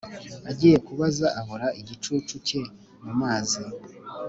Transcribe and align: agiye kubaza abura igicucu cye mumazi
agiye 0.49 0.77
kubaza 0.87 1.27
abura 1.39 1.67
igicucu 1.81 2.35
cye 2.47 2.61
mumazi 3.03 3.61